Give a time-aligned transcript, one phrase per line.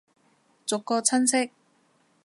[0.65, 1.51] 逐個親戚